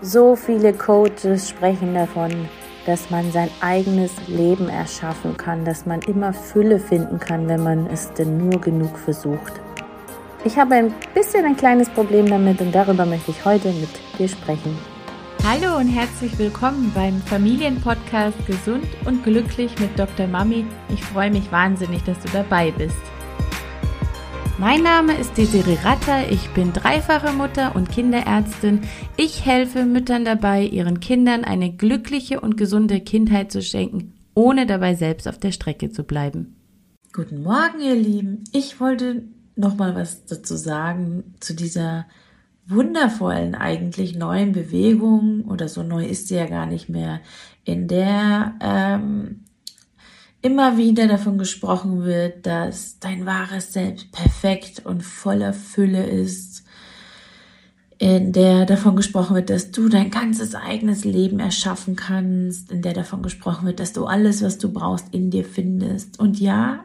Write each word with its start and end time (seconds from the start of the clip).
So 0.00 0.36
viele 0.36 0.72
Coaches 0.74 1.48
sprechen 1.48 1.92
davon, 1.92 2.30
dass 2.86 3.10
man 3.10 3.32
sein 3.32 3.50
eigenes 3.60 4.12
Leben 4.28 4.68
erschaffen 4.68 5.36
kann, 5.36 5.64
dass 5.64 5.86
man 5.86 6.00
immer 6.02 6.32
Fülle 6.32 6.78
finden 6.78 7.18
kann, 7.18 7.48
wenn 7.48 7.64
man 7.64 7.88
es 7.88 8.12
denn 8.12 8.38
nur 8.38 8.60
genug 8.60 8.96
versucht. 8.96 9.54
Ich 10.44 10.56
habe 10.56 10.76
ein 10.76 10.94
bisschen 11.14 11.44
ein 11.44 11.56
kleines 11.56 11.88
Problem 11.88 12.26
damit 12.26 12.60
und 12.60 12.72
darüber 12.72 13.04
möchte 13.06 13.32
ich 13.32 13.44
heute 13.44 13.72
mit 13.72 13.88
dir 14.16 14.28
sprechen. 14.28 14.78
Hallo 15.44 15.78
und 15.78 15.88
herzlich 15.88 16.38
willkommen 16.38 16.92
beim 16.94 17.20
Familienpodcast 17.22 18.46
Gesund 18.46 18.86
und 19.04 19.24
Glücklich 19.24 19.76
mit 19.80 19.98
Dr. 19.98 20.28
Mami. 20.28 20.64
Ich 20.90 21.02
freue 21.02 21.32
mich 21.32 21.50
wahnsinnig, 21.50 22.04
dass 22.04 22.20
du 22.20 22.28
dabei 22.32 22.70
bist. 22.70 23.17
Mein 24.60 24.82
Name 24.82 25.16
ist 25.16 25.38
Desiree 25.38 25.78
Ratter, 25.84 26.32
ich 26.32 26.48
bin 26.50 26.72
dreifache 26.72 27.32
Mutter 27.32 27.76
und 27.76 27.92
Kinderärztin. 27.92 28.80
Ich 29.16 29.46
helfe 29.46 29.84
Müttern 29.84 30.24
dabei, 30.24 30.64
ihren 30.64 30.98
Kindern 30.98 31.44
eine 31.44 31.72
glückliche 31.72 32.40
und 32.40 32.56
gesunde 32.56 32.98
Kindheit 32.98 33.52
zu 33.52 33.62
schenken, 33.62 34.14
ohne 34.34 34.66
dabei 34.66 34.96
selbst 34.96 35.28
auf 35.28 35.38
der 35.38 35.52
Strecke 35.52 35.92
zu 35.92 36.02
bleiben. 36.02 36.56
Guten 37.12 37.44
Morgen, 37.44 37.80
ihr 37.80 37.94
Lieben. 37.94 38.42
Ich 38.52 38.80
wollte 38.80 39.22
noch 39.54 39.76
mal 39.76 39.94
was 39.94 40.24
dazu 40.24 40.56
sagen 40.56 41.34
zu 41.38 41.54
dieser 41.54 42.06
wundervollen 42.66 43.54
eigentlich 43.54 44.16
neuen 44.16 44.50
Bewegung 44.50 45.44
oder 45.44 45.68
so 45.68 45.84
neu 45.84 46.04
ist 46.04 46.26
sie 46.26 46.34
ja 46.34 46.46
gar 46.46 46.66
nicht 46.66 46.88
mehr, 46.88 47.20
in 47.64 47.86
der 47.86 48.56
ähm, 48.60 49.44
immer 50.42 50.76
wieder 50.76 51.06
davon 51.08 51.38
gesprochen 51.38 52.04
wird, 52.04 52.46
dass 52.46 52.98
dein 52.98 53.26
wahres 53.26 53.72
Selbst 53.72 54.12
perfekt 54.12 54.84
und 54.84 55.02
voller 55.02 55.52
Fülle 55.52 56.06
ist, 56.06 56.64
in 57.98 58.32
der 58.32 58.64
davon 58.64 58.94
gesprochen 58.94 59.34
wird, 59.34 59.50
dass 59.50 59.72
du 59.72 59.88
dein 59.88 60.10
ganzes 60.10 60.54
eigenes 60.54 61.04
Leben 61.04 61.40
erschaffen 61.40 61.96
kannst, 61.96 62.70
in 62.70 62.82
der 62.82 62.92
davon 62.92 63.22
gesprochen 63.22 63.66
wird, 63.66 63.80
dass 63.80 63.92
du 63.92 64.06
alles, 64.06 64.42
was 64.42 64.58
du 64.58 64.72
brauchst, 64.72 65.12
in 65.12 65.30
dir 65.30 65.44
findest. 65.44 66.20
Und 66.20 66.38
ja, 66.38 66.84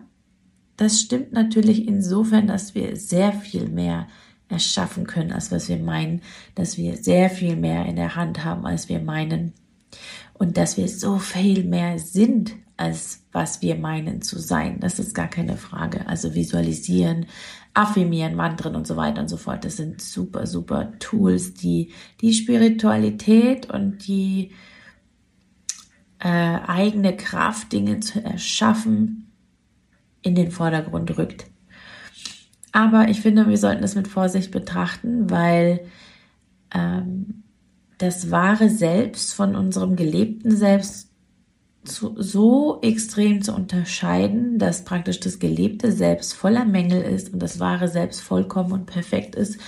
das 0.75 1.00
stimmt 1.00 1.31
natürlich 1.31 1.88
insofern, 1.88 2.47
dass 2.47 2.73
wir 2.73 2.95
sehr 2.95 3.31
viel 3.31 3.69
mehr 3.69 4.08
erschaffen 4.50 5.06
können, 5.06 5.31
als 5.31 5.52
was 5.52 5.69
wir 5.69 5.78
meinen, 5.78 6.22
dass 6.56 6.78
wir 6.78 6.97
sehr 6.97 7.30
viel 7.30 7.56
mehr 7.56 7.85
in 7.85 7.95
der 7.95 8.16
Hand 8.16 8.44
haben, 8.44 8.66
als 8.66 8.89
wir 8.89 9.00
meinen 9.00 9.53
und 10.33 10.58
dass 10.58 10.78
wir 10.78 10.89
so 10.89 11.19
viel 11.19 11.63
mehr 11.63 12.00
sind, 12.00 12.53
als 12.84 13.23
was 13.31 13.62
wir 13.62 13.76
meinen 13.76 14.22
zu 14.22 14.38
sein. 14.39 14.80
Das 14.81 15.00
ist 15.00 15.16
gar 15.16 15.30
keine 15.30 15.56
Frage. 15.56 16.06
Also 16.08 16.36
visualisieren, 16.36 17.28
affirmieren, 17.73 18.36
Mantren 18.36 18.75
und 18.75 18.86
so 18.86 18.98
weiter 18.98 19.22
und 19.22 19.30
so 19.30 19.38
fort. 19.38 19.64
Das 19.64 19.78
sind 19.78 20.02
super, 20.02 20.45
super 20.45 20.92
Tools, 21.00 21.53
die 21.53 21.94
die 22.20 22.34
Spiritualität 22.34 23.70
und 23.72 24.06
die 24.06 24.52
äh, 26.20 26.28
eigene 26.28 27.16
Kraft, 27.16 27.72
Dinge 27.72 28.02
zu 28.02 28.22
erschaffen, 28.22 29.31
in 30.22 30.36
den 30.36 30.52
Vordergrund 30.52 31.18
rückt. 31.18 31.45
Aber 32.73 33.08
ich 33.08 33.22
finde, 33.22 33.47
wir 33.47 33.58
sollten 33.58 33.81
das 33.81 33.95
mit 33.95 34.09
Vorsicht 34.09 34.52
betrachten, 34.52 35.30
weil 35.30 35.86
ähm, 36.73 37.44
das 37.97 38.30
wahre 38.30 38.70
Selbst 38.70 39.34
von 39.34 39.56
unserem 39.56 39.95
gelebten 39.95 40.56
Selbst 40.56 41.12
zu, 41.86 42.16
so 42.22 42.80
extrem 42.81 43.42
zu 43.42 43.53
unterscheiden, 43.53 44.59
dass 44.59 44.86
praktisch 44.86 45.20
das 45.20 45.39
gelebte 45.39 45.92
Selbst 45.92 46.34
voller 46.34 46.66
Mängel 46.66 47.02
ist 47.02 47.34
und 47.34 47.40
das 47.40 47.59
wahre 47.59 47.88
Selbst 47.88 48.22
vollkommen 48.22 48.72
und 48.72 48.86
perfekt 48.86 49.36
ist, 49.36 49.59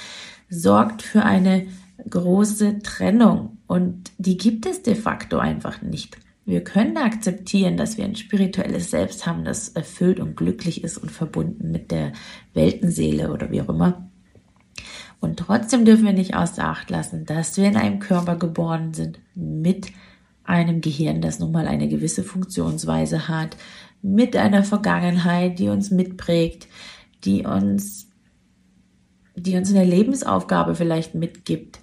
sorgt 0.50 1.02
für 1.02 1.24
eine 1.24 1.68
große 2.10 2.80
Trennung 2.80 3.58
und 3.68 4.12
die 4.18 4.38
gibt 4.38 4.66
es 4.66 4.84
de 4.84 4.96
facto 4.96 5.38
einfach 5.38 5.82
nicht. 5.82 6.18
Wir 6.46 6.64
können 6.64 6.98
akzeptieren, 6.98 7.76
dass 7.76 7.98
wir 7.98 8.06
ein 8.06 8.16
spirituelles 8.16 8.92
Selbst 8.92 9.26
haben, 9.26 9.46
das 9.46 9.70
erfüllt 9.70 10.20
und 10.20 10.38
glücklich 10.38 10.84
ist 10.84 10.98
und 10.98 11.12
verbunden 11.12 11.72
mit 11.72 11.90
der 11.90 12.14
Weltenseele 12.54 13.32
oder 13.32 13.50
wie 13.50 13.62
auch 13.62 13.70
immer. 13.70 14.10
Und 15.20 15.40
trotzdem 15.40 15.86
dürfen 15.86 16.06
wir 16.06 16.14
nicht 16.14 16.36
außer 16.36 16.64
Acht 16.64 16.92
lassen, 16.92 17.26
dass 17.26 17.58
wir 17.58 17.66
in 17.66 17.78
einem 17.78 18.00
Körper 18.00 18.36
geboren 18.36 18.94
sind 18.94 19.20
mit 19.34 19.88
einem 20.46 20.82
Gehirn, 20.82 21.22
das 21.22 21.40
nun 21.40 21.52
mal 21.52 21.68
eine 21.68 21.88
gewisse 21.88 22.24
Funktionsweise 22.24 23.28
hat, 23.28 23.58
mit 24.02 24.36
einer 24.36 24.64
Vergangenheit, 24.64 25.60
die 25.60 25.70
uns 25.70 25.92
mitprägt, 25.92 26.68
die 27.24 27.46
uns, 27.46 28.10
die 29.36 29.56
uns 29.56 29.72
eine 29.72 29.84
Lebensaufgabe 29.84 30.76
vielleicht 30.76 31.16
mitgibt, 31.16 31.80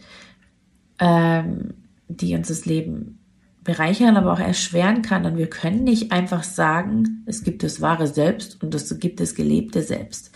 ähm, 0.98 1.74
die 2.08 2.34
uns 2.34 2.48
das 2.48 2.64
Leben 2.64 3.18
bereichern, 3.64 4.16
aber 4.16 4.32
auch 4.32 4.40
erschweren 4.40 5.02
kann. 5.02 5.24
Und 5.26 5.36
wir 5.36 5.48
können 5.48 5.84
nicht 5.84 6.12
einfach 6.12 6.42
sagen, 6.42 7.24
es 7.26 7.42
gibt 7.42 7.62
das 7.62 7.80
wahre 7.80 8.06
Selbst 8.06 8.62
und 8.62 8.74
es 8.74 8.98
gibt 8.98 9.20
das 9.20 9.34
gelebte 9.34 9.82
Selbst 9.82 10.32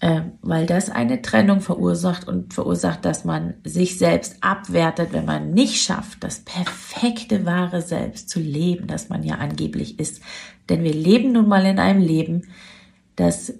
weil 0.00 0.66
das 0.66 0.90
eine 0.90 1.22
Trennung 1.22 1.60
verursacht 1.60 2.28
und 2.28 2.54
verursacht, 2.54 3.04
dass 3.04 3.24
man 3.24 3.54
sich 3.64 3.98
selbst 3.98 4.36
abwertet, 4.42 5.12
wenn 5.12 5.24
man 5.24 5.52
nicht 5.52 5.82
schafft, 5.82 6.22
das 6.22 6.40
perfekte 6.40 7.44
wahre 7.44 7.82
Selbst 7.82 8.28
zu 8.28 8.38
leben, 8.38 8.86
das 8.86 9.08
man 9.08 9.24
ja 9.24 9.36
angeblich 9.36 9.98
ist. 9.98 10.22
Denn 10.68 10.84
wir 10.84 10.94
leben 10.94 11.32
nun 11.32 11.48
mal 11.48 11.64
in 11.66 11.80
einem 11.80 12.00
Leben, 12.00 12.42
das 13.16 13.54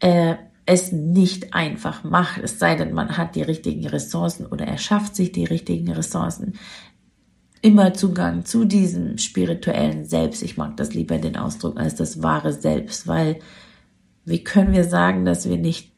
äh, 0.00 0.34
es 0.66 0.92
nicht 0.92 1.54
einfach 1.54 2.02
macht, 2.02 2.42
es 2.42 2.58
sei 2.58 2.74
denn, 2.74 2.94
man 2.94 3.16
hat 3.16 3.36
die 3.36 3.42
richtigen 3.42 3.86
Ressourcen 3.86 4.46
oder 4.46 4.66
er 4.66 4.78
schafft 4.78 5.14
sich 5.14 5.30
die 5.30 5.44
richtigen 5.44 5.90
Ressourcen. 5.92 6.54
Immer 7.60 7.94
Zugang 7.94 8.44
zu 8.44 8.64
diesem 8.64 9.18
spirituellen 9.18 10.04
Selbst. 10.04 10.42
Ich 10.42 10.56
mag 10.56 10.76
das 10.76 10.94
lieber 10.94 11.18
den 11.18 11.36
Ausdruck 11.36 11.78
als 11.78 11.94
das 11.94 12.22
wahre 12.22 12.52
Selbst, 12.52 13.06
weil 13.06 13.38
wie 14.24 14.42
können 14.42 14.72
wir 14.72 14.84
sagen, 14.84 15.24
dass 15.24 15.48
wir 15.48 15.58
nicht, 15.58 15.92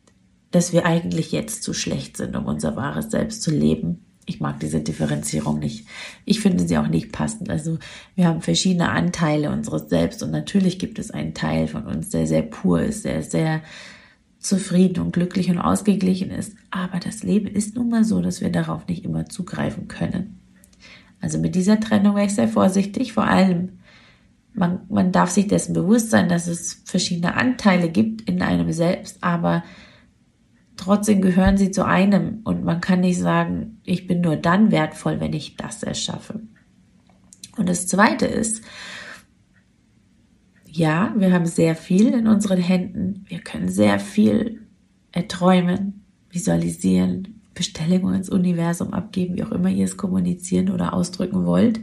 dass 0.51 0.73
wir 0.73 0.87
eigentlich 0.87 1.33
jetzt 1.33 1.63
zu 1.63 1.73
schlecht 1.73 2.17
sind, 2.17 2.37
um 2.37 2.47
unser 2.47 2.77
wahres 2.77 3.11
Selbst 3.11 3.43
zu 3.43 3.51
leben? 3.51 4.03
Ich 4.29 4.41
mag 4.41 4.59
diese 4.59 4.81
Differenzierung 4.81 5.61
nicht. 5.61 5.87
Ich 6.25 6.41
finde 6.41 6.67
sie 6.67 6.79
auch 6.79 6.89
nicht 6.89 7.13
passend. 7.13 7.49
Also 7.49 7.79
wir 8.17 8.27
haben 8.27 8.43
verschiedene 8.43 8.91
Anteile 8.91 9.51
unseres 9.51 9.89
Selbst 9.89 10.23
und 10.23 10.33
natürlich 10.33 10.81
gibt 10.81 10.99
es 10.99 11.13
einen 11.13 11.35
Teil 11.35 11.69
von 11.69 11.87
uns, 11.87 12.11
der 12.11 12.27
sehr 12.27 12.43
pur 12.43 12.83
ist, 12.83 13.05
der 13.05 13.23
sehr 13.23 13.63
zufrieden 14.41 15.01
und 15.01 15.13
glücklich 15.13 15.49
und 15.51 15.59
ausgeglichen 15.59 16.31
ist. 16.31 16.55
Aber 16.71 16.99
das 16.99 17.23
Leben 17.23 17.47
ist 17.47 17.77
nun 17.77 17.89
mal 17.89 18.05
so, 18.05 18.21
dass 18.21 18.41
wir 18.41 18.51
darauf 18.51 18.89
nicht 18.89 19.05
immer 19.05 19.27
zugreifen 19.27 19.87
können. 19.87 20.41
Also 21.21 21.39
mit 21.39 21.55
dieser 21.55 21.81
Trennung 21.81 22.17
wäre 22.17 22.27
ich 22.27 22.35
sehr 22.35 22.49
vorsichtig, 22.49 23.13
vor 23.13 23.25
allem 23.25 23.79
man, 24.57 24.81
man 24.89 25.13
darf 25.13 25.31
sich 25.31 25.47
dessen 25.47 25.73
bewusst 25.73 26.11
sein, 26.11 26.29
dass 26.29 26.47
es 26.47 26.83
verschiedene 26.85 27.35
Anteile 27.35 27.91
gibt 27.91 28.29
in 28.29 28.43
einem 28.43 28.73
selbst, 28.73 29.23
aber 29.23 29.63
trotzdem 30.77 31.21
gehören 31.21 31.57
sie 31.57 31.71
zu 31.71 31.85
einem 31.85 32.41
und 32.45 32.65
man 32.65 32.81
kann 32.81 33.01
nicht 33.01 33.19
sagen, 33.19 33.81
ich 33.85 34.07
bin 34.07 34.21
nur 34.21 34.37
dann 34.37 34.71
wertvoll, 34.71 35.21
wenn 35.21 35.33
ich 35.33 35.57
das 35.57 35.83
erschaffe. 35.83 36.41
Und 37.57 37.69
das 37.69 37.87
Zweite 37.87 38.27
ist, 38.27 38.63
ja, 40.67 41.15
wir 41.17 41.33
haben 41.33 41.47
sehr 41.47 41.75
viel 41.75 42.13
in 42.13 42.27
unseren 42.27 42.59
Händen, 42.59 43.25
wir 43.29 43.39
können 43.39 43.69
sehr 43.69 43.99
viel 43.99 44.67
erträumen, 45.13 46.05
visualisieren, 46.31 47.41
Bestellungen 47.55 48.15
ins 48.15 48.29
Universum 48.29 48.93
abgeben, 48.93 49.37
wie 49.37 49.45
auch 49.45 49.53
immer 49.53 49.71
ihr 49.71 49.87
es 49.87 49.97
kommunizieren 49.97 50.71
oder 50.71 50.93
ausdrücken 50.93 51.47
wollt. 51.47 51.81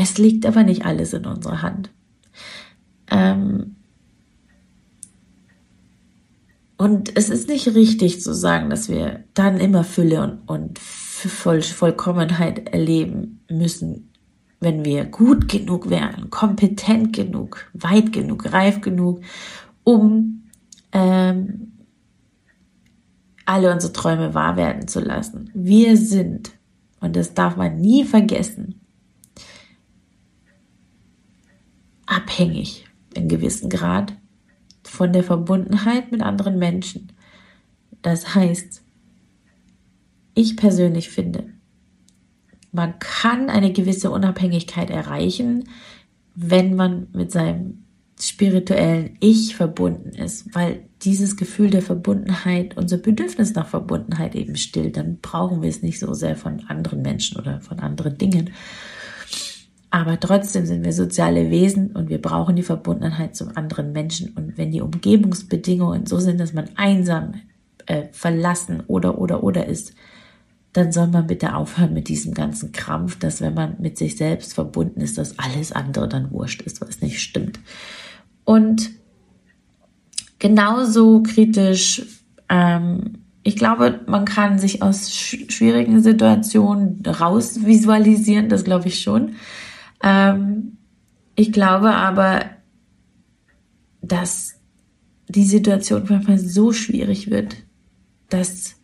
Es 0.00 0.16
liegt 0.16 0.46
aber 0.46 0.62
nicht 0.62 0.86
alles 0.86 1.12
in 1.12 1.26
unserer 1.26 1.60
Hand. 1.60 1.90
Ähm 3.10 3.74
und 6.76 7.16
es 7.16 7.28
ist 7.28 7.48
nicht 7.48 7.66
richtig 7.74 8.20
zu 8.20 8.32
sagen, 8.32 8.70
dass 8.70 8.88
wir 8.88 9.24
dann 9.34 9.58
immer 9.58 9.82
Fülle 9.82 10.22
und, 10.22 10.48
und 10.48 10.78
Voll 10.78 11.62
Vollkommenheit 11.62 12.68
erleben 12.68 13.40
müssen, 13.50 14.12
wenn 14.60 14.84
wir 14.84 15.04
gut 15.04 15.48
genug 15.48 15.90
wären, 15.90 16.30
kompetent 16.30 17.12
genug, 17.12 17.68
weit 17.72 18.12
genug, 18.12 18.52
reif 18.52 18.80
genug, 18.80 19.20
um 19.82 20.44
ähm, 20.92 21.72
alle 23.46 23.72
unsere 23.72 23.92
Träume 23.92 24.32
wahr 24.32 24.56
werden 24.56 24.86
zu 24.86 25.00
lassen. 25.00 25.50
Wir 25.54 25.96
sind, 25.96 26.52
und 27.00 27.16
das 27.16 27.34
darf 27.34 27.56
man 27.56 27.80
nie 27.80 28.04
vergessen, 28.04 28.77
abhängig 32.08 32.86
in 33.14 33.28
gewissem 33.28 33.68
Grad 33.68 34.14
von 34.82 35.12
der 35.12 35.22
Verbundenheit 35.22 36.10
mit 36.10 36.22
anderen 36.22 36.58
Menschen. 36.58 37.12
Das 38.02 38.34
heißt, 38.34 38.82
ich 40.34 40.56
persönlich 40.56 41.10
finde, 41.10 41.44
man 42.72 42.98
kann 42.98 43.50
eine 43.50 43.72
gewisse 43.72 44.10
Unabhängigkeit 44.10 44.90
erreichen, 44.90 45.64
wenn 46.34 46.76
man 46.76 47.08
mit 47.12 47.32
seinem 47.32 47.84
spirituellen 48.20 49.16
Ich 49.20 49.56
verbunden 49.56 50.10
ist, 50.10 50.54
weil 50.54 50.84
dieses 51.02 51.36
Gefühl 51.36 51.70
der 51.70 51.82
Verbundenheit, 51.82 52.76
unser 52.76 52.98
Bedürfnis 52.98 53.54
nach 53.54 53.68
Verbundenheit 53.68 54.34
eben 54.34 54.56
stillt, 54.56 54.96
dann 54.96 55.18
brauchen 55.20 55.62
wir 55.62 55.68
es 55.68 55.82
nicht 55.82 56.00
so 56.00 56.12
sehr 56.14 56.36
von 56.36 56.64
anderen 56.68 57.02
Menschen 57.02 57.38
oder 57.38 57.60
von 57.60 57.78
anderen 57.78 58.18
Dingen. 58.18 58.50
Aber 59.90 60.20
trotzdem 60.20 60.66
sind 60.66 60.84
wir 60.84 60.92
soziale 60.92 61.50
Wesen 61.50 61.92
und 61.92 62.10
wir 62.10 62.20
brauchen 62.20 62.56
die 62.56 62.62
Verbundenheit 62.62 63.34
zu 63.34 63.56
anderen 63.56 63.92
Menschen. 63.92 64.34
Und 64.34 64.58
wenn 64.58 64.70
die 64.70 64.82
Umgebungsbedingungen 64.82 66.06
so 66.06 66.18
sind, 66.18 66.38
dass 66.38 66.52
man 66.52 66.68
einsam, 66.76 67.34
äh, 67.86 68.08
verlassen 68.12 68.82
oder 68.86 69.18
oder 69.18 69.42
oder 69.42 69.66
ist, 69.66 69.94
dann 70.74 70.92
soll 70.92 71.08
man 71.08 71.26
bitte 71.26 71.54
aufhören 71.54 71.94
mit 71.94 72.08
diesem 72.08 72.34
ganzen 72.34 72.72
Krampf, 72.72 73.18
dass 73.18 73.40
wenn 73.40 73.54
man 73.54 73.76
mit 73.80 73.96
sich 73.96 74.16
selbst 74.16 74.52
verbunden 74.52 75.00
ist, 75.00 75.16
dass 75.16 75.38
alles 75.38 75.72
andere 75.72 76.08
dann 76.08 76.30
wurscht 76.30 76.60
ist, 76.62 76.80
was 76.80 77.00
nicht 77.00 77.20
stimmt. 77.20 77.58
Und 78.44 78.90
genauso 80.38 81.22
kritisch, 81.22 82.02
ähm, 82.50 83.18
ich 83.42 83.56
glaube, 83.56 84.00
man 84.06 84.26
kann 84.26 84.58
sich 84.58 84.82
aus 84.82 85.10
schwierigen 85.10 86.02
Situationen 86.02 87.02
rausvisualisieren, 87.06 88.50
das 88.50 88.64
glaube 88.64 88.88
ich 88.88 89.00
schon. 89.00 89.32
Ähm, 90.02 90.78
ich 91.34 91.52
glaube 91.52 91.94
aber, 91.94 92.46
dass 94.02 94.54
die 95.28 95.44
Situation 95.44 96.06
manchmal 96.08 96.38
so 96.38 96.72
schwierig 96.72 97.30
wird, 97.30 97.56
dass 98.30 98.76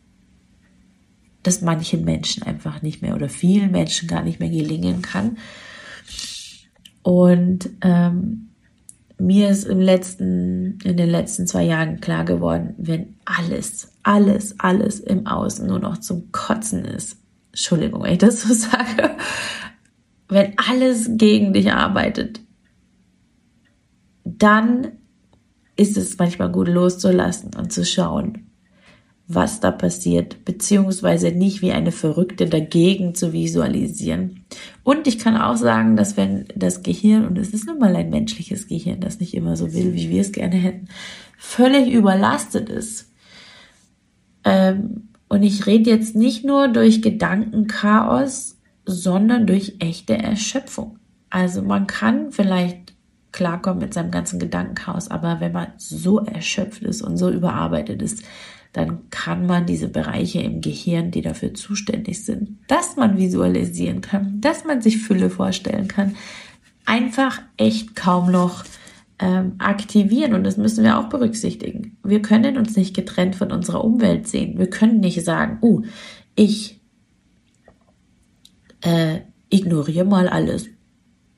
das 1.42 1.60
manchen 1.60 2.04
Menschen 2.04 2.42
einfach 2.42 2.82
nicht 2.82 3.02
mehr 3.02 3.14
oder 3.14 3.28
vielen 3.28 3.70
Menschen 3.70 4.08
gar 4.08 4.22
nicht 4.22 4.40
mehr 4.40 4.50
gelingen 4.50 5.02
kann. 5.02 5.38
Und 7.02 7.68
ähm, 7.82 8.48
mir 9.18 9.50
ist 9.50 9.64
im 9.64 9.80
letzten, 9.80 10.78
in 10.84 10.96
den 10.96 11.10
letzten 11.10 11.46
zwei 11.46 11.64
Jahren 11.64 12.00
klar 12.00 12.24
geworden, 12.24 12.74
wenn 12.78 13.16
alles, 13.24 13.92
alles, 14.02 14.58
alles 14.58 15.00
im 15.00 15.26
Außen 15.26 15.66
nur 15.66 15.78
noch 15.78 15.98
zum 15.98 16.32
Kotzen 16.32 16.84
ist. 16.84 17.18
Entschuldigung, 17.52 18.02
wenn 18.02 18.14
ich 18.14 18.18
das 18.18 18.42
so 18.42 18.52
sage. 18.54 19.16
Wenn 20.34 20.54
alles 20.56 21.10
gegen 21.12 21.52
dich 21.52 21.72
arbeitet, 21.72 22.40
dann 24.24 24.88
ist 25.76 25.96
es 25.96 26.18
manchmal 26.18 26.50
gut 26.50 26.66
loszulassen 26.66 27.52
und 27.56 27.72
zu 27.72 27.84
schauen, 27.84 28.50
was 29.28 29.60
da 29.60 29.70
passiert, 29.70 30.44
beziehungsweise 30.44 31.30
nicht 31.30 31.62
wie 31.62 31.70
eine 31.70 31.92
Verrückte 31.92 32.46
dagegen 32.46 33.14
zu 33.14 33.32
visualisieren. 33.32 34.44
Und 34.82 35.06
ich 35.06 35.20
kann 35.20 35.36
auch 35.36 35.56
sagen, 35.56 35.94
dass 35.94 36.16
wenn 36.16 36.46
das 36.56 36.82
Gehirn, 36.82 37.28
und 37.28 37.38
es 37.38 37.50
ist 37.50 37.68
nun 37.68 37.78
mal 37.78 37.94
ein 37.94 38.10
menschliches 38.10 38.66
Gehirn, 38.66 38.98
das 38.98 39.20
nicht 39.20 39.34
immer 39.34 39.56
so 39.56 39.72
will, 39.72 39.94
wie 39.94 40.10
wir 40.10 40.20
es 40.20 40.32
gerne 40.32 40.56
hätten, 40.56 40.88
völlig 41.38 41.92
überlastet 41.92 42.68
ist. 42.70 43.08
Ähm, 44.42 45.10
und 45.28 45.44
ich 45.44 45.64
rede 45.66 45.90
jetzt 45.90 46.16
nicht 46.16 46.44
nur 46.44 46.66
durch 46.66 47.02
Gedankenchaos, 47.02 48.53
sondern 48.86 49.46
durch 49.46 49.76
echte 49.78 50.16
Erschöpfung. 50.16 50.98
Also 51.30 51.62
man 51.62 51.86
kann 51.86 52.30
vielleicht 52.32 52.94
klarkommen 53.32 53.80
mit 53.80 53.94
seinem 53.94 54.10
ganzen 54.10 54.38
Gedankenchaos, 54.38 55.10
aber 55.10 55.40
wenn 55.40 55.52
man 55.52 55.68
so 55.76 56.20
erschöpft 56.20 56.82
ist 56.82 57.02
und 57.02 57.16
so 57.16 57.30
überarbeitet 57.30 58.00
ist, 58.00 58.22
dann 58.72 59.08
kann 59.10 59.46
man 59.46 59.66
diese 59.66 59.88
Bereiche 59.88 60.40
im 60.40 60.60
Gehirn, 60.60 61.10
die 61.10 61.22
dafür 61.22 61.54
zuständig 61.54 62.24
sind, 62.24 62.58
dass 62.66 62.96
man 62.96 63.16
visualisieren 63.16 64.00
kann, 64.00 64.40
dass 64.40 64.64
man 64.64 64.82
sich 64.82 64.98
Fülle 64.98 65.30
vorstellen 65.30 65.88
kann, 65.88 66.16
einfach 66.84 67.40
echt 67.56 67.94
kaum 67.94 68.30
noch 68.30 68.64
ähm, 69.20 69.54
aktivieren. 69.58 70.34
Und 70.34 70.44
das 70.44 70.56
müssen 70.56 70.84
wir 70.84 70.98
auch 70.98 71.08
berücksichtigen. 71.08 71.96
Wir 72.02 72.20
können 72.20 72.58
uns 72.58 72.76
nicht 72.76 72.94
getrennt 72.94 73.36
von 73.36 73.52
unserer 73.52 73.84
Umwelt 73.84 74.26
sehen. 74.26 74.58
Wir 74.58 74.68
können 74.68 75.00
nicht 75.00 75.24
sagen, 75.24 75.58
oh, 75.60 75.82
ich 76.34 76.80
äh, 78.84 79.20
ignoriere 79.50 80.04
mal 80.04 80.28
alles. 80.28 80.66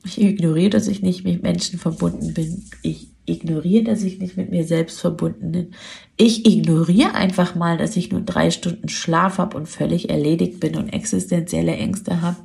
Ich 0.05 0.21
ignoriere, 0.21 0.69
dass 0.69 0.87
ich 0.87 1.01
nicht 1.01 1.23
mit 1.23 1.43
Menschen 1.43 1.79
verbunden 1.79 2.33
bin. 2.33 2.65
Ich 2.81 3.09
ignoriere, 3.25 3.83
dass 3.83 4.03
ich 4.03 4.19
nicht 4.19 4.37
mit 4.37 4.51
mir 4.51 4.63
selbst 4.63 4.99
verbunden 4.99 5.51
bin. 5.51 5.71
Ich 6.15 6.45
ignoriere 6.45 7.13
einfach 7.13 7.55
mal, 7.55 7.77
dass 7.77 7.97
ich 7.97 8.11
nur 8.11 8.21
drei 8.21 8.51
Stunden 8.51 8.89
Schlaf 8.89 9.37
habe 9.37 9.57
und 9.57 9.67
völlig 9.67 10.09
erledigt 10.09 10.59
bin 10.59 10.75
und 10.75 10.89
existenzielle 10.89 11.75
Ängste 11.75 12.21
habe. 12.21 12.37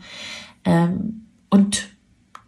Ähm, 0.64 1.26
und 1.50 1.88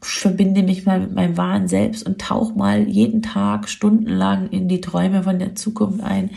verbinde 0.00 0.62
mich 0.62 0.84
mal 0.84 1.00
mit 1.00 1.14
meinem 1.14 1.36
wahren 1.36 1.68
Selbst 1.68 2.06
und 2.06 2.20
tauche 2.20 2.56
mal 2.56 2.88
jeden 2.88 3.22
Tag 3.22 3.68
stundenlang 3.68 4.50
in 4.50 4.68
die 4.68 4.80
Träume 4.80 5.22
von 5.22 5.38
der 5.38 5.54
Zukunft 5.54 6.02
ein. 6.02 6.30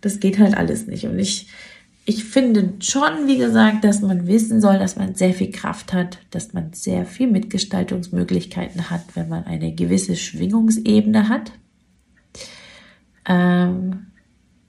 Das 0.00 0.20
geht 0.20 0.38
halt 0.38 0.56
alles 0.56 0.86
nicht. 0.86 1.06
Und 1.06 1.18
ich 1.18 1.48
ich 2.08 2.24
finde 2.24 2.74
schon, 2.78 3.26
wie 3.26 3.36
gesagt, 3.36 3.82
dass 3.82 4.00
man 4.00 4.28
wissen 4.28 4.60
soll, 4.60 4.78
dass 4.78 4.94
man 4.94 5.16
sehr 5.16 5.34
viel 5.34 5.50
Kraft 5.50 5.92
hat, 5.92 6.18
dass 6.30 6.52
man 6.52 6.72
sehr 6.72 7.04
viel 7.04 7.26
Mitgestaltungsmöglichkeiten 7.26 8.90
hat, 8.90 9.02
wenn 9.14 9.28
man 9.28 9.44
eine 9.44 9.74
gewisse 9.74 10.14
Schwingungsebene 10.14 11.28
hat. 11.28 11.50
Ähm, 13.28 14.06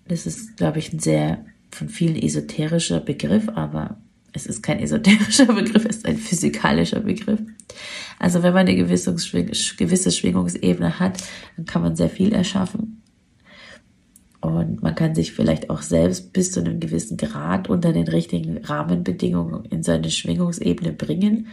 das 0.08 0.26
ist, 0.26 0.58
glaube 0.58 0.80
ich, 0.80 0.92
ein 0.92 1.00
sehr 1.00 1.46
von 1.72 1.90
vielen 1.90 2.16
esoterischer 2.16 3.02
Begriff, 3.02 3.48
aber 3.50 3.98
es 4.34 4.48
ist 4.48 4.64
kein 4.64 4.80
esoterischer 4.84 5.46
Begriff, 5.46 5.86
es 5.86 5.98
ist 5.98 6.08
ein 6.08 6.18
physikalischer 6.18 7.02
Begriff. 7.02 7.40
Also 8.18 8.42
wenn 8.42 8.54
man 8.54 8.68
eine 8.68 8.76
gewisse, 8.76 9.14
gewisse 9.14 10.12
Schwingungsebene 10.12 11.00
hat, 11.00 11.24
dann 11.56 11.68
kann 11.68 11.84
man 11.84 11.96
sehr 11.96 12.10
viel 12.10 12.34
erschaffen. 12.34 13.04
Und 14.48 14.82
man 14.82 14.96
kann 14.96 15.14
sich 15.14 15.34
vielleicht 15.34 15.70
auch 15.70 15.82
selbst 15.82 16.34
bis 16.34 16.52
zu 16.52 16.62
einem 16.62 16.80
gewissen 16.80 17.18
Grad 17.18 17.70
unter 17.70 17.92
den 17.92 18.08
richtigen 18.08 18.58
Rahmenbedingungen 18.64 19.66
in 19.66 19.84
seine 19.84 20.10
Schwingungsebene 20.10 20.94
bringen. 20.94 21.48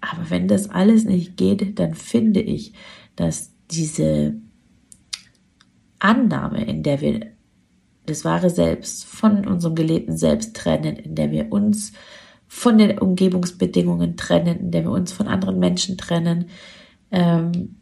Aber 0.00 0.30
wenn 0.30 0.48
das 0.48 0.70
alles 0.70 1.04
nicht 1.04 1.36
geht, 1.36 1.78
dann 1.78 1.94
finde 1.94 2.40
ich, 2.40 2.72
dass 3.16 3.52
diese 3.70 4.34
Annahme, 5.98 6.64
in 6.64 6.82
der 6.82 7.00
wir 7.00 7.20
das 8.06 8.24
wahre 8.24 8.50
Selbst 8.50 9.04
von 9.04 9.46
unserem 9.46 9.74
gelebten 9.74 10.16
Selbst 10.16 10.56
trennen, 10.56 10.96
in 10.96 11.14
der 11.14 11.30
wir 11.30 11.52
uns 11.52 11.92
von 12.46 12.78
den 12.78 12.98
Umgebungsbedingungen 12.98 14.16
trennen, 14.16 14.58
in 14.60 14.70
der 14.70 14.84
wir 14.84 14.90
uns 14.90 15.12
von 15.12 15.28
anderen 15.28 15.58
Menschen 15.58 15.96
trennen, 15.96 16.46
ähm, 17.10 17.76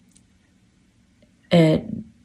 äh, 1.50 1.81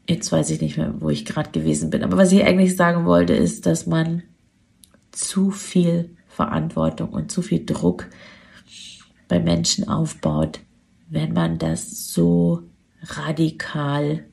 jetzt 0.07 0.31
weiß 0.31 0.49
ich 0.51 0.61
nicht 0.61 0.77
mehr, 0.77 0.93
wo 0.99 1.09
ich 1.09 1.25
gerade 1.25 1.51
gewesen 1.51 1.89
bin. 1.89 2.03
Aber 2.03 2.17
was 2.17 2.31
ich 2.31 2.43
eigentlich 2.43 2.75
sagen 2.75 3.05
wollte, 3.05 3.33
ist, 3.33 3.65
dass 3.65 3.85
man 3.85 4.23
zu 5.11 5.51
viel 5.51 6.15
Verantwortung 6.27 7.09
und 7.09 7.31
zu 7.31 7.41
viel 7.41 7.65
Druck 7.65 8.07
bei 9.27 9.39
Menschen 9.39 9.87
aufbaut, 9.87 10.59
wenn 11.09 11.33
man 11.33 11.57
das 11.57 12.13
so 12.13 12.63
radikal 13.01 14.25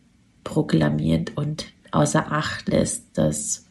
proklamiert 0.45 1.37
und 1.37 1.67
außer 1.91 2.31
Acht 2.31 2.69
lässt, 2.69 3.17
dass 3.17 3.67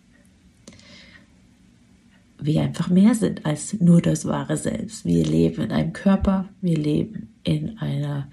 wir 2.39 2.61
einfach 2.61 2.89
mehr 2.89 3.15
sind 3.15 3.45
als 3.45 3.79
nur 3.79 4.01
das 4.01 4.25
wahre 4.25 4.57
Selbst. 4.57 5.05
Wir 5.05 5.23
leben 5.23 5.63
in 5.63 5.71
einem 5.71 5.93
Körper, 5.93 6.49
wir 6.61 6.77
leben 6.77 7.29
in 7.43 7.77
einer 7.77 8.27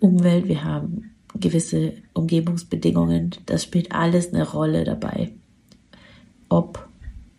Umwelt, 0.00 0.48
wir 0.48 0.64
haben 0.64 1.11
gewisse 1.34 1.94
Umgebungsbedingungen, 2.14 3.30
das 3.46 3.64
spielt 3.64 3.92
alles 3.92 4.32
eine 4.32 4.48
Rolle 4.48 4.84
dabei. 4.84 5.32
Ob 6.48 6.88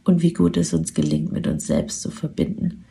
und 0.04 0.22
wie 0.22 0.34
gut 0.34 0.58
es 0.58 0.74
uns 0.74 0.94
gelingt, 0.94 1.32
mit 1.32 1.48
uns 1.48 1.68
selbst 1.68 2.02
zu 2.02 2.12
verbinden. 2.12 2.86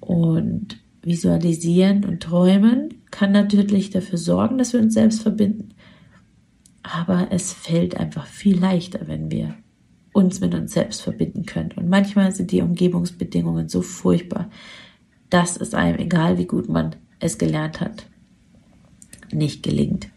Und 0.00 0.78
visualisieren 1.02 2.04
und 2.04 2.22
träumen 2.22 2.94
kann 3.10 3.32
natürlich 3.32 3.90
dafür 3.90 4.18
sorgen, 4.18 4.58
dass 4.58 4.72
wir 4.72 4.80
uns 4.80 4.94
selbst 4.94 5.22
verbinden. 5.22 5.70
Aber 6.82 7.28
es 7.30 7.52
fällt 7.52 7.96
einfach 7.96 8.26
viel 8.26 8.58
leichter, 8.58 9.06
wenn 9.06 9.30
wir 9.30 9.54
uns 10.12 10.40
mit 10.40 10.54
uns 10.54 10.72
selbst 10.72 11.02
verbinden 11.02 11.46
können. 11.46 11.72
Und 11.76 11.88
manchmal 11.88 12.32
sind 12.32 12.50
die 12.50 12.62
Umgebungsbedingungen 12.62 13.68
so 13.68 13.82
furchtbar, 13.82 14.50
dass 15.28 15.56
es 15.56 15.74
einem, 15.74 15.98
egal 15.98 16.38
wie 16.38 16.46
gut 16.46 16.68
man 16.68 16.96
es 17.20 17.38
gelernt 17.38 17.80
hat, 17.80 18.06
nicht 19.32 19.62
gelingt. 19.62 20.08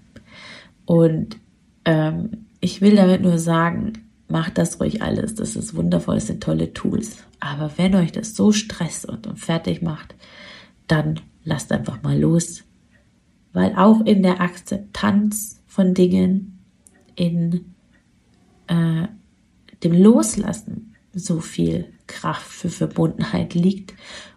Und 0.85 1.37
ähm, 1.85 2.45
ich 2.59 2.81
will 2.81 2.95
damit 2.95 3.21
nur 3.21 3.37
sagen, 3.37 3.93
macht 4.27 4.57
das 4.57 4.79
ruhig 4.79 5.01
alles. 5.01 5.35
Das 5.35 5.55
ist 5.55 5.75
wundervoll, 5.75 6.15
das 6.15 6.27
sind 6.27 6.43
tolle 6.43 6.73
Tools. 6.73 7.17
Aber 7.39 7.71
wenn 7.77 7.95
euch 7.95 8.11
das 8.11 8.35
so 8.35 8.51
stresst 8.51 9.05
und, 9.05 9.27
fertig 9.37 9.81
macht, 9.81 10.15
dann 10.87 11.19
lasst 11.43 11.71
einfach 11.71 12.01
mal 12.03 12.19
los. 12.19 12.63
Weil 13.51 13.75
auch 13.75 14.01
in 14.05 14.23
der 14.23 14.41
Akzeptanz 14.41 15.61
von 15.67 15.93
Dingen, 15.93 16.59
in 17.15 17.73
äh, 18.67 19.07
dem 19.83 19.93
Loslassen 19.93 20.95
so 21.13 21.39
viel 21.39 21.93
Kraft 22.07 22.51
für 22.51 22.69
Verbundenheit 22.69 23.53
liegt 23.53 23.93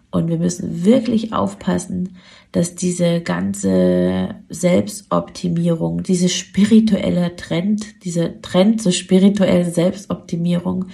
Und 0.09 0.29
wir 0.29 0.37
müssen 0.37 0.85
wirklich 0.85 1.33
aufpassen, 1.33 2.17
dass 2.51 2.75
diese 2.75 3.21
ganze 3.21 4.35
Selbstoptimierung, 4.49 6.03
diese 6.03 6.29
spirituelle 6.29 7.35
Trend, 7.35 8.03
dieser 8.05 8.41
Trend 8.41 8.81
zur 8.81 8.93
spirituellen 8.93 9.71
Selbstoptimierung, 9.71 10.85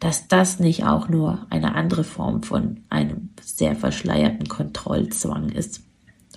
dass 0.00 0.28
das 0.28 0.58
nicht 0.58 0.84
auch 0.84 1.08
nur 1.08 1.46
eine 1.50 1.74
andere 1.74 2.04
Form 2.04 2.42
von 2.42 2.80
einem 2.88 3.30
sehr 3.40 3.76
verschleierten 3.76 4.48
Kontrollzwang 4.48 5.50
ist. 5.50 5.82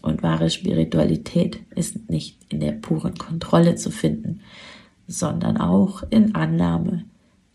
Und 0.01 0.23
wahre 0.23 0.49
Spiritualität 0.49 1.59
ist 1.75 2.09
nicht 2.09 2.37
in 2.49 2.59
der 2.61 2.71
puren 2.71 3.15
Kontrolle 3.17 3.75
zu 3.75 3.91
finden, 3.91 4.41
sondern 5.07 5.57
auch 5.57 6.03
in 6.09 6.35
Annahme, 6.35 7.03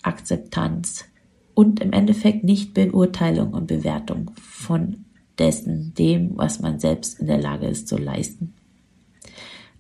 Akzeptanz 0.03 1.07
und 1.55 1.81
im 1.81 1.93
Endeffekt 1.93 2.45
nicht 2.45 2.75
Beurteilung 2.75 3.55
und 3.55 3.67
Bewertung 3.67 4.31
von 4.41 5.05
dessen, 5.39 5.95
dem, 5.95 6.37
was 6.37 6.61
man 6.61 6.79
selbst 6.79 7.21
in 7.21 7.27
der 7.27 7.39
Lage 7.39 7.67
ist 7.67 7.89
zu 7.89 7.97
leisten. 7.97 8.55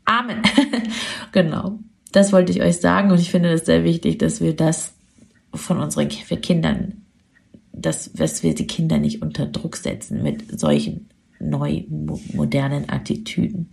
Amen. 0.04 0.42
genau. 1.32 1.78
Das 2.12 2.32
wollte 2.32 2.52
ich 2.52 2.62
euch 2.62 2.76
sagen 2.76 3.10
und 3.10 3.20
ich 3.20 3.30
finde 3.30 3.50
es 3.50 3.66
sehr 3.66 3.84
wichtig, 3.84 4.18
dass 4.18 4.40
wir 4.40 4.54
das 4.54 4.94
von 5.52 5.80
unseren 5.80 6.08
Kindern, 6.08 7.02
dass, 7.72 8.12
dass 8.12 8.42
wir 8.42 8.54
die 8.54 8.66
Kinder 8.66 8.98
nicht 8.98 9.22
unter 9.22 9.46
Druck 9.46 9.76
setzen 9.76 10.22
mit 10.22 10.60
solchen 10.60 11.08
neu 11.40 11.84
modernen 11.88 12.88
Attitüden. 12.88 13.70